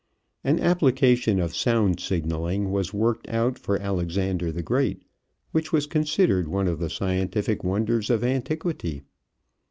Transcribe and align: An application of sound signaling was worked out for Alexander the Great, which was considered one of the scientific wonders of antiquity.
An 0.43 0.59
application 0.59 1.39
of 1.39 1.55
sound 1.55 1.99
signaling 1.99 2.71
was 2.71 2.91
worked 2.91 3.29
out 3.29 3.59
for 3.59 3.79
Alexander 3.79 4.51
the 4.51 4.63
Great, 4.63 5.03
which 5.51 5.71
was 5.71 5.85
considered 5.85 6.47
one 6.47 6.67
of 6.67 6.79
the 6.79 6.89
scientific 6.89 7.63
wonders 7.63 8.09
of 8.09 8.23
antiquity. 8.23 9.03